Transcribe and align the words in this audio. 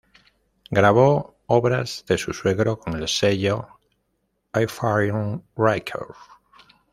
Grabó 0.71 1.37
obras 1.45 2.05
de 2.07 2.17
su 2.17 2.33
suegro 2.33 2.79
con 2.79 2.95
el 2.95 3.07
sello 3.07 3.67
Hyperion 4.51 5.45
Records. 5.55 6.17